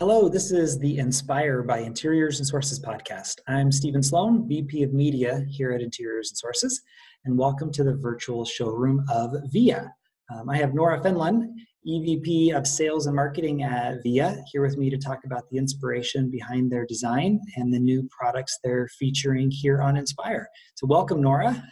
[0.00, 3.34] Hello, this is the Inspire by Interiors and Sources podcast.
[3.46, 6.80] I'm Stephen Sloan, VP of Media here at Interiors and Sources,
[7.26, 9.92] and welcome to the virtual showroom of VIA.
[10.34, 11.50] Um, I have Nora Finland,
[11.86, 16.30] EVP of Sales and Marketing at VIA, here with me to talk about the inspiration
[16.30, 20.48] behind their design and the new products they're featuring here on Inspire.
[20.76, 21.62] So, welcome, Nora.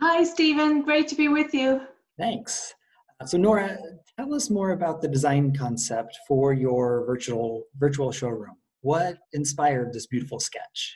[0.00, 0.82] Hi, Stephen.
[0.82, 1.82] Great to be with you.
[2.18, 2.74] Thanks.
[3.26, 3.78] So, Nora,
[4.20, 8.56] tell us more about the design concept for your virtual virtual showroom.
[8.82, 10.94] What inspired this beautiful sketch?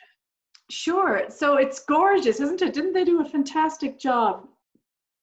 [0.69, 1.25] Sure.
[1.29, 2.73] So it's gorgeous, isn't it?
[2.73, 4.47] Didn't they do a fantastic job?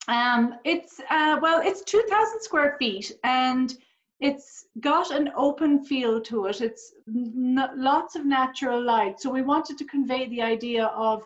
[0.09, 3.75] Um, it's uh, well, it's two thousand square feet, and
[4.19, 6.61] it's got an open feel to it.
[6.61, 9.20] It's n- lots of natural light.
[9.20, 11.23] So we wanted to convey the idea of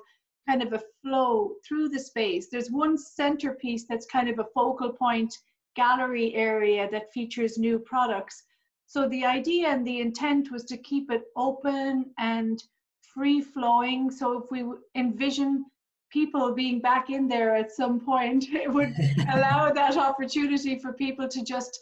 [0.48, 2.48] kind of a flow through the space.
[2.48, 5.34] There's one centerpiece that's kind of a focal point
[5.76, 8.42] gallery area that features new products.
[8.86, 12.62] So the idea and the intent was to keep it open and
[13.02, 14.10] free flowing.
[14.10, 15.66] So if we envision
[16.10, 18.94] people being back in there at some point, it would
[19.32, 21.78] allow that opportunity for people to just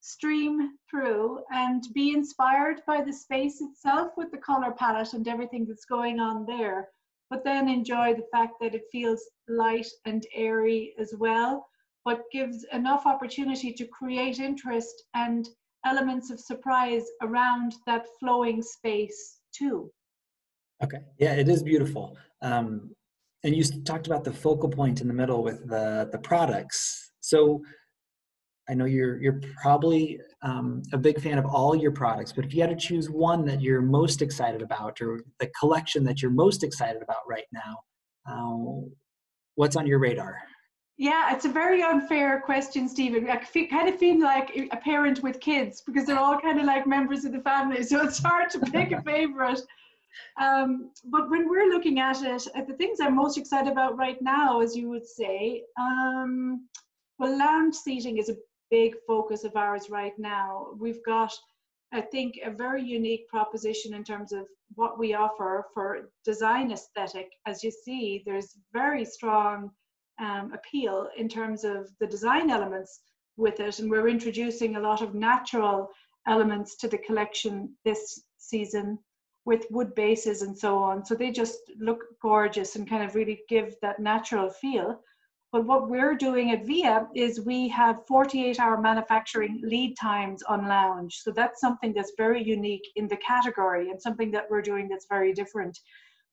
[0.00, 5.66] stream through and be inspired by the space itself with the color palette and everything
[5.66, 6.88] that's going on there,
[7.30, 11.68] but then enjoy the fact that it feels light and airy as well
[12.08, 15.46] but gives enough opportunity to create interest and
[15.84, 19.90] elements of surprise around that flowing space too.
[20.82, 22.16] Okay, yeah, it is beautiful.
[22.40, 22.92] Um,
[23.44, 27.12] and you talked about the focal point in the middle with the the products.
[27.20, 27.60] So
[28.70, 32.54] I know you're you're probably um, a big fan of all your products, but if
[32.54, 36.30] you had to choose one that you're most excited about, or the collection that you're
[36.46, 37.72] most excited about right now,
[38.30, 38.88] uh,
[39.56, 40.38] what's on your radar?
[41.00, 43.30] Yeah, it's a very unfair question, Stephen.
[43.30, 46.66] I feel, kind of feel like a parent with kids because they're all kind of
[46.66, 49.60] like members of the family, so it's hard to pick a favorite.
[50.40, 54.20] Um, but when we're looking at it, at the things I'm most excited about right
[54.20, 56.66] now, as you would say, um,
[57.20, 58.36] well, lounge seating is a
[58.68, 60.70] big focus of ours right now.
[60.80, 61.32] We've got,
[61.92, 67.28] I think, a very unique proposition in terms of what we offer for design aesthetic.
[67.46, 69.70] As you see, there's very strong
[70.18, 73.00] um, appeal in terms of the design elements
[73.36, 73.78] with it.
[73.78, 75.90] And we're introducing a lot of natural
[76.26, 78.98] elements to the collection this season
[79.44, 81.04] with wood bases and so on.
[81.04, 85.00] So they just look gorgeous and kind of really give that natural feel.
[85.50, 90.68] But what we're doing at VIA is we have 48 hour manufacturing lead times on
[90.68, 91.20] lounge.
[91.22, 95.06] So that's something that's very unique in the category and something that we're doing that's
[95.08, 95.78] very different.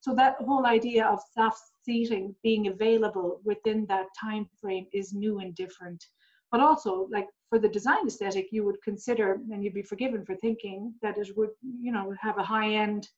[0.05, 5.39] So that whole idea of soft seating being available within that time frame is new
[5.39, 6.05] and different.
[6.51, 10.35] But also, like for the design aesthetic, you would consider, and you'd be forgiven for
[10.35, 11.49] thinking that it would,
[11.81, 13.09] you know, have a high-end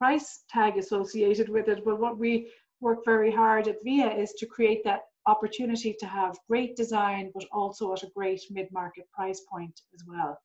[0.00, 1.84] price tag associated with it.
[1.84, 2.50] But what we
[2.80, 7.46] work very hard at VIA is to create that opportunity to have great design, but
[7.52, 10.36] also at a great mid-market price point as well.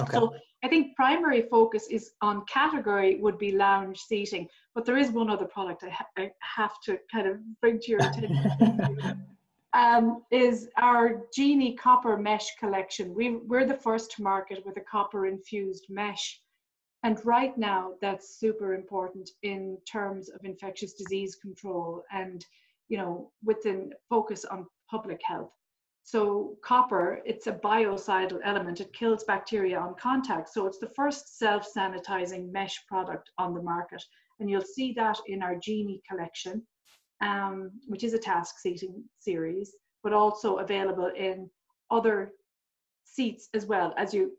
[0.00, 0.12] Okay.
[0.12, 0.34] So
[0.64, 5.30] I think primary focus is on category would be lounge seating, but there is one
[5.30, 9.26] other product I, ha- I have to kind of bring to your attention.
[9.74, 13.14] um, is our Genie copper mesh collection.
[13.14, 16.40] We, we're the first to market with a copper infused mesh.
[17.02, 22.44] And right now, that's super important in terms of infectious disease control and,
[22.88, 25.52] you know, with a focus on public health.
[26.06, 28.80] So copper, it's a biocidal element.
[28.80, 30.50] It kills bacteria on contact.
[30.50, 34.04] So it's the first self-sanitizing mesh product on the market.
[34.38, 36.62] And you'll see that in our Genie collection,
[37.22, 41.48] um, which is a task seating series, but also available in
[41.90, 42.32] other
[43.04, 44.32] seats as well as you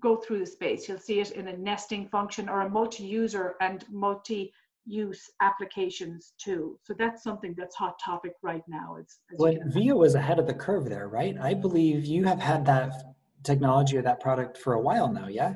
[0.00, 0.88] go through the space.
[0.88, 4.52] You'll see it in a nesting function or a multi-user and multi
[4.86, 6.78] use applications too.
[6.82, 8.96] So that's something that's hot topic right now.
[9.00, 11.36] It's when VIA was ahead of the curve there, right?
[11.40, 15.54] I believe you have had that technology or that product for a while now, yeah?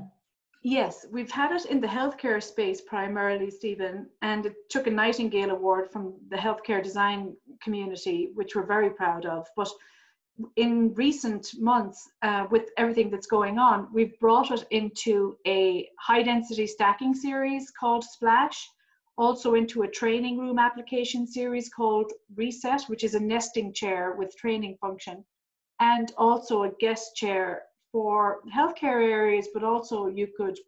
[0.62, 5.50] Yes, we've had it in the healthcare space primarily, Stephen, and it took a Nightingale
[5.50, 9.47] Award from the healthcare design community, which we're very proud of.
[9.56, 9.70] But
[10.56, 16.23] in recent months, uh, with everything that's going on, we've brought it into a high
[16.23, 18.69] density stacking series called Splash
[19.19, 24.37] also into a training room application series called Reset, which is a nesting chair with
[24.37, 25.25] training function,
[25.81, 27.62] and also a guest chair
[27.93, 30.59] for healthcare areas, but also you could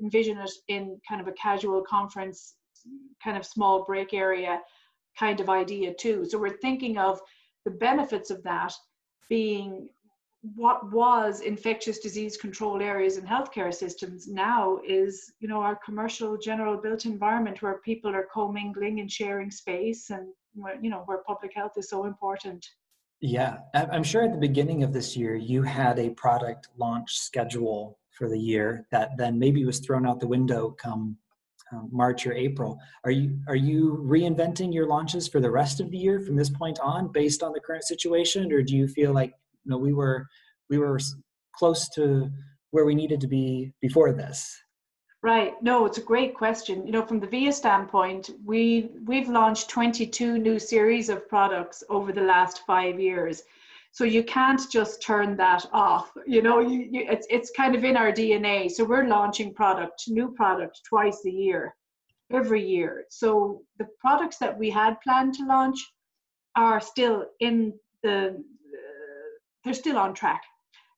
[0.00, 2.54] envision it in kind of a casual conference,
[3.22, 4.60] kind of small break area
[5.18, 6.24] kind of idea too.
[6.24, 7.20] So we're thinking of
[7.64, 8.72] the benefits of that
[9.28, 9.88] being
[10.42, 16.36] what was infectious disease control areas and healthcare systems now is you know our commercial
[16.36, 20.28] general built environment where people are commingling and sharing space and
[20.80, 22.64] you know where public health is so important.
[23.20, 27.98] Yeah i'm sure at the beginning of this year you had a product launch schedule
[28.12, 31.16] for the year that then maybe was thrown out the window come
[31.72, 32.78] um, march or april.
[33.04, 36.48] Are you are you reinventing your launches for the rest of the year from this
[36.48, 39.34] point on based on the current situation or do you feel like
[39.64, 40.26] you know we were
[40.70, 40.98] we were
[41.54, 42.30] close to
[42.70, 44.56] where we needed to be before this.
[45.22, 45.60] Right.
[45.62, 46.86] No it's a great question.
[46.86, 52.12] You know from the via standpoint we we've launched 22 new series of products over
[52.12, 53.42] the last five years.
[53.90, 56.12] So you can't just turn that off.
[56.26, 60.04] You know you, you, it's, it's kind of in our dna so we're launching product
[60.06, 61.74] new product twice a year
[62.32, 63.04] every year.
[63.10, 65.78] So the products that we had planned to launch
[66.56, 67.72] are still in
[68.02, 68.42] the
[69.68, 70.40] they're still on track.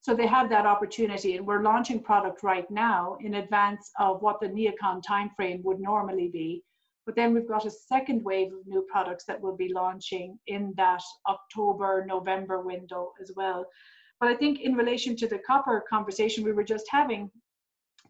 [0.01, 4.39] So they have that opportunity, and we're launching product right now in advance of what
[4.41, 6.63] the Neocon timeframe would normally be.
[7.05, 10.73] But then we've got a second wave of new products that will be launching in
[10.77, 13.67] that October, November window as well.
[14.21, 17.29] But I think in relation to the copper conversation we were just having,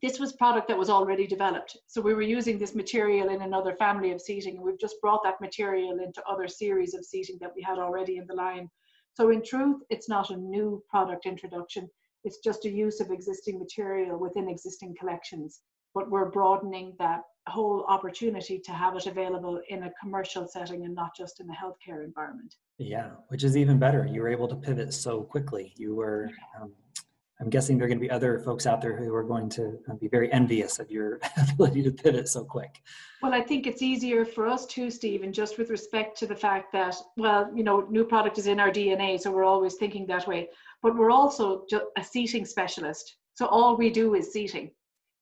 [0.03, 1.75] this was product that was already developed.
[1.87, 5.25] So we were using this material in another family of seating, and we've just brought
[5.25, 8.69] that material into other series of seating that we had already in the line.
[9.15, 11.89] So in truth, it's not a new product introduction.
[12.25, 15.61] It's just a use of existing material within existing collections.
[15.95, 20.95] But we're broadening that whole opportunity to have it available in a commercial setting and
[20.95, 22.55] not just in a healthcare environment.
[22.79, 24.07] Yeah, which is even better.
[24.07, 25.73] You were able to pivot so quickly.
[25.77, 26.31] You were
[26.61, 26.73] um,
[27.41, 29.79] I'm guessing there are going to be other folks out there who are going to
[29.89, 31.21] uh, be very envious of your
[31.53, 32.83] ability to pivot so quick.
[33.23, 36.37] Well, I think it's easier for us too, Steve, and just with respect to the
[36.37, 40.07] fact that, well, you know, new product is in our DNA, so we're always thinking
[40.07, 40.49] that way.
[40.83, 41.65] But we're also
[41.97, 43.17] a seating specialist.
[43.35, 44.71] So all we do is seating.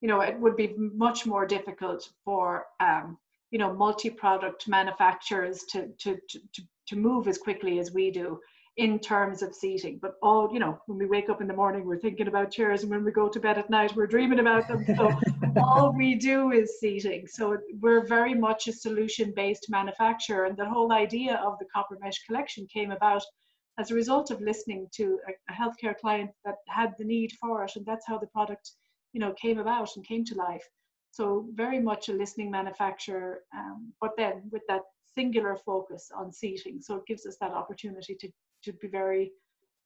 [0.01, 3.17] You know, it would be much more difficult for, um,
[3.53, 8.41] you know, multi-product manufacturers to, to, to, to move as quickly as we do
[8.79, 9.99] in terms of seating.
[10.01, 12.83] But all, you know, when we wake up in the morning, we're thinking about chairs,
[12.83, 14.85] and when we go to bed at night, we're dreaming about them.
[14.97, 15.11] So
[15.63, 17.27] all we do is seating.
[17.27, 20.45] So we're very much a solution based manufacturer.
[20.45, 23.25] And the whole idea of the copper mesh collection came about
[23.79, 27.65] as a result of listening to a, a healthcare client that had the need for
[27.65, 27.73] it.
[27.75, 28.71] And that's how the product,
[29.13, 30.65] you know, came about and came to life.
[31.11, 34.83] So very much a listening manufacturer, um, but then with that
[35.17, 36.81] singular focus on seating.
[36.81, 38.29] So it gives us that opportunity to
[38.65, 39.33] to be very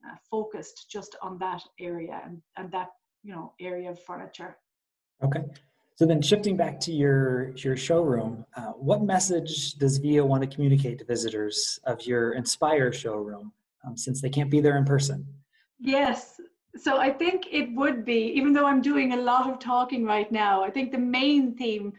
[0.07, 2.89] uh, focused just on that area and, and that
[3.23, 4.57] you know area of furniture.
[5.23, 5.45] Okay.
[5.95, 10.49] So then shifting back to your your showroom, uh, what message does VIA want to
[10.49, 13.53] communicate to visitors of your Inspire showroom
[13.87, 15.27] um, since they can't be there in person?
[15.79, 16.41] Yes.
[16.77, 20.33] So I think it would be, even though I'm doing a lot of talking right
[20.33, 21.93] now, I think the main theme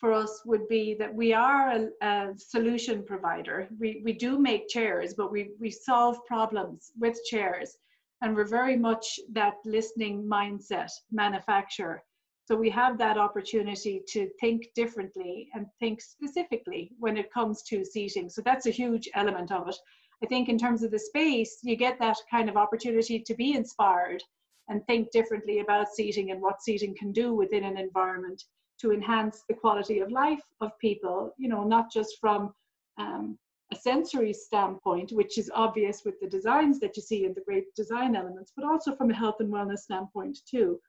[0.00, 3.68] for us would be that we are a, a, solution provider.
[3.78, 7.76] We, we do make chairs, but we, we solve problems with chairs.
[8.22, 12.02] And we're very much that listening mindset manufacturer.
[12.46, 17.84] So we have that opportunity to think differently and think specifically when it comes to
[17.84, 18.28] seating.
[18.28, 19.76] So that's a huge element of it.
[20.22, 23.54] I think in terms of the space, you get that kind of opportunity to be
[23.54, 24.22] inspired
[24.68, 28.42] and think differently about seating and what seating can do within an environment
[28.80, 32.52] to enhance the quality of life of people, you know, not just from
[32.98, 33.38] um,
[33.72, 37.72] a sensory standpoint, which is obvious with the designs that you see in the great
[37.74, 40.80] design elements, but also from a health and wellness standpoint too.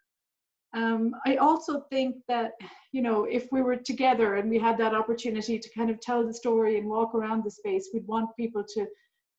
[0.73, 2.53] Um, I also think that,
[2.93, 6.25] you know, if we were together and we had that opportunity to kind of tell
[6.25, 8.87] the story and walk around the space, we'd want people to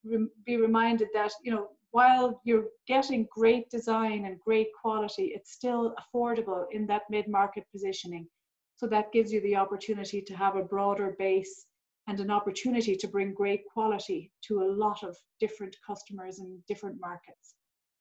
[0.04, 5.52] re- be reminded that, you know, while you're getting great design and great quality, it's
[5.52, 8.26] still affordable in that mid market positioning.
[8.76, 11.66] So that gives you the opportunity to have a broader base
[12.08, 16.96] and an opportunity to bring great quality to a lot of different customers in different
[17.00, 17.54] markets.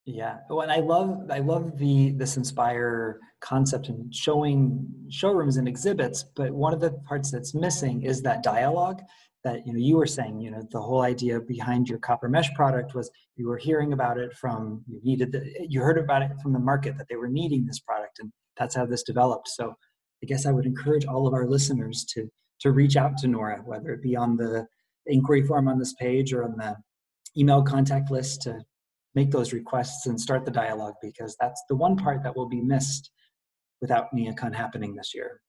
[0.06, 5.68] Yeah, well, and I love I love the this inspire concept and showing showrooms and
[5.68, 6.26] exhibits.
[6.36, 9.04] But one of the parts that's missing is that dialogue
[9.44, 10.42] that you know you were saying.
[10.42, 14.18] You know, the whole idea behind your copper mesh product was you were hearing about
[14.18, 17.30] it from you needed the, you heard about it from the market that they were
[17.30, 19.50] needing this product, and that's how this developed.
[19.50, 19.76] So
[20.24, 22.30] I guess I would encourage all of our listeners to
[22.62, 24.68] to reach out to Nora, whether it be on the
[25.08, 26.76] inquiry form on this page or on the
[27.36, 28.60] email contact list to
[29.16, 32.62] make those requests and start the dialogue because that's the one part that will be
[32.62, 33.10] missed
[33.82, 35.42] without Neocon happening this year.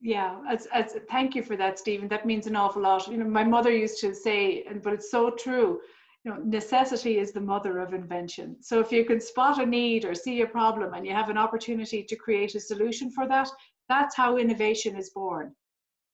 [0.00, 2.08] Yeah, as, as, thank you for that, Stephen.
[2.08, 3.06] That means an awful lot.
[3.08, 5.80] You know, my mother used to say, but it's so true
[6.26, 8.56] you know, necessity is the mother of invention.
[8.60, 11.38] So if you can spot a need or see a problem and you have an
[11.38, 13.48] opportunity to create a solution for that,
[13.88, 15.54] that's how innovation is born.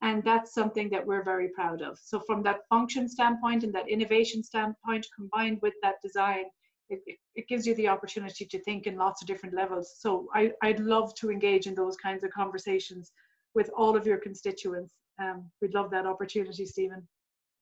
[0.03, 1.99] And that's something that we're very proud of.
[2.03, 6.45] So from that function standpoint and that innovation standpoint combined with that design,
[6.91, 7.01] it,
[7.37, 9.95] it, gives you the opportunity to think in lots of different levels.
[9.99, 13.13] So I, I'd love to engage in those kinds of conversations
[13.55, 14.93] with all of your constituents.
[15.21, 17.07] Um, we'd love that opportunity, Stephen.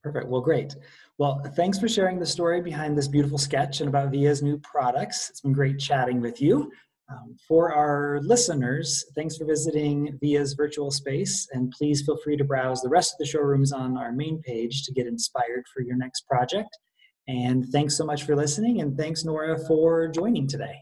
[0.02, 0.28] Perfect.
[0.28, 0.76] Well, great.
[1.18, 5.28] Well, thanks for sharing the story behind this beautiful sketch and about VIA's new products.
[5.28, 6.72] It's been great chatting with you.
[7.10, 12.44] Um, for our listeners, thanks for visiting VIA's virtual space, and please feel free to
[12.44, 15.96] browse the rest of the showrooms on our main page to get inspired for your
[15.96, 16.78] next project.
[17.26, 20.76] And thanks so much for listening, and thanks, Nora, for joining today.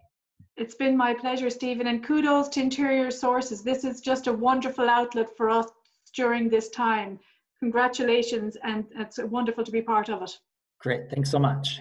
[0.56, 3.62] It's been my pleasure, Stephen, and kudos to Interior Sources.
[3.62, 5.68] This is just a wonderful outlet for us
[6.14, 7.18] during this time.
[7.60, 10.36] Congratulations, and it's wonderful to be part of it.
[10.80, 11.80] Great, thanks so much.